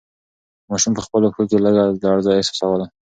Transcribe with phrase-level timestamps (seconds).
[0.69, 2.85] ماشوم په خپلو پښو کې لږه لړزه احساسوله.